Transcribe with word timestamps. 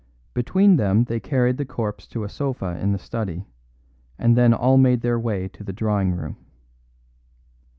Between 0.33 0.77
them 0.77 1.03
they 1.03 1.19
carried 1.19 1.57
the 1.57 1.63
corpse 1.63 2.07
to 2.07 2.23
a 2.23 2.27
sofa 2.27 2.75
in 2.81 2.91
the 2.91 2.97
study, 2.97 3.45
and 4.17 4.35
then 4.35 4.51
all 4.51 4.77
made 4.77 5.01
their 5.01 5.19
way 5.19 5.47
to 5.49 5.63
the 5.63 5.73
drawing 5.73 6.15
room. 6.15 6.37